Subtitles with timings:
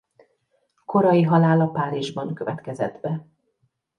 [0.85, 3.27] Korai halála Párizsban következett be.